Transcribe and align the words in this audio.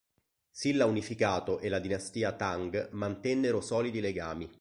Silla 0.49 0.87
unificato 0.87 1.59
e 1.59 1.69
la 1.69 1.77
dinastia 1.77 2.31
Tang 2.31 2.89
mantennero 2.93 3.61
solidi 3.61 4.01
legami. 4.01 4.49